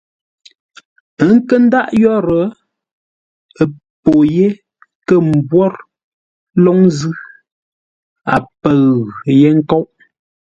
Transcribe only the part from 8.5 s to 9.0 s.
pə̂ʉ